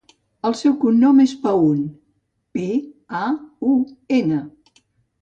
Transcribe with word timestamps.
El 0.47 0.53
seu 0.61 0.71
cognom 0.83 1.19
és 1.25 1.35
Paun: 1.43 1.85
pe, 2.59 2.67
a, 3.23 3.25
u, 3.77 3.79
ena. 4.23 4.45